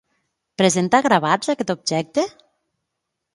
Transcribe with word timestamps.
Presenta 0.61 1.01
gravats, 1.07 1.51
aquest 1.55 1.75
objecte? 1.75 2.25